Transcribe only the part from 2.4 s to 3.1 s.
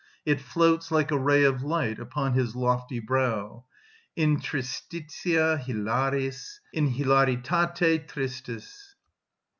lofty